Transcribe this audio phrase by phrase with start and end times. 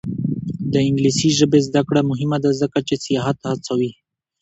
[0.73, 3.91] د انګلیسي ژبې زده کړه مهمه ده ځکه چې سیاحت هڅوي.